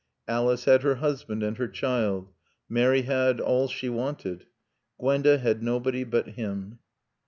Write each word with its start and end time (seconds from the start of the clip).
Alice 0.27 0.65
had 0.65 0.81
her 0.81 0.95
husband 0.95 1.43
and 1.43 1.57
her 1.57 1.67
child. 1.67 2.31
Mary 2.67 3.03
had 3.03 3.39
all 3.39 3.67
she 3.67 3.87
wanted. 3.87 4.47
Gwenda 4.99 5.37
had 5.37 5.61
nobody 5.61 6.03
but 6.03 6.29
him. 6.29 6.79